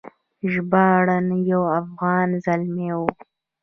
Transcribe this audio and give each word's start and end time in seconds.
ژباړن 0.51 1.27
یو 1.51 1.63
افغان 1.81 2.29
زلمی 2.45 2.89
و. 2.97 3.01